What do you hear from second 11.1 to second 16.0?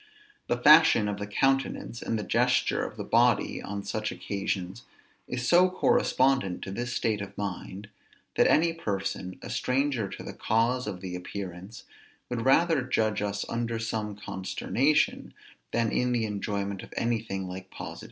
appearance, would rather judge us under some consternation, than